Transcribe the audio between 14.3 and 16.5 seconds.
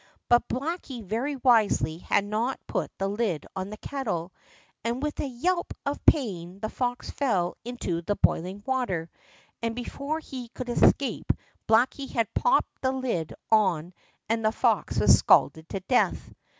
the fox was scalded to death.